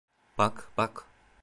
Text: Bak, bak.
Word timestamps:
Bak, 0.37 0.67
bak. 0.77 1.05